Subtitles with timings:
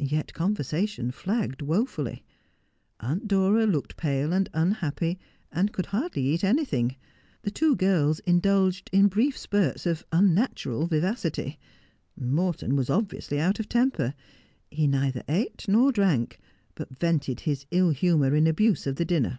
[0.00, 2.24] Yet conversation flagged wofully.
[2.98, 5.20] Aunt Dora looked pale and unhappy,
[5.52, 6.96] and could hardly eat anything.
[7.42, 11.60] The two girls indulged in brief spurts of unnatural vivacity.
[12.18, 14.14] Morton was obviously out of temper.
[14.68, 16.40] He neither eat nor drank,
[16.74, 19.38] but vented his ill humour in abuse of the dinner.